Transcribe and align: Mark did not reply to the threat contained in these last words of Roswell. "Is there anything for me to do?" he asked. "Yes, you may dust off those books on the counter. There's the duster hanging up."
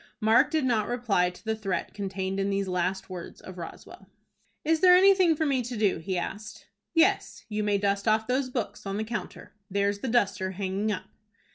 Mark 0.19 0.49
did 0.49 0.65
not 0.65 0.87
reply 0.87 1.29
to 1.29 1.45
the 1.45 1.55
threat 1.55 1.93
contained 1.93 2.39
in 2.39 2.49
these 2.49 2.67
last 2.67 3.07
words 3.07 3.39
of 3.39 3.59
Roswell. 3.59 4.07
"Is 4.65 4.79
there 4.79 4.97
anything 4.97 5.35
for 5.35 5.45
me 5.45 5.61
to 5.61 5.77
do?" 5.77 5.99
he 5.99 6.17
asked. 6.17 6.65
"Yes, 6.95 7.45
you 7.49 7.61
may 7.61 7.77
dust 7.77 8.07
off 8.07 8.25
those 8.25 8.49
books 8.49 8.87
on 8.87 8.97
the 8.97 9.03
counter. 9.03 9.53
There's 9.69 9.99
the 9.99 10.07
duster 10.07 10.49
hanging 10.53 10.91
up." 10.91 11.05